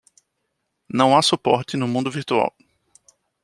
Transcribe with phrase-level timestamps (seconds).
[0.89, 2.51] Não há suporte no mundo virtual.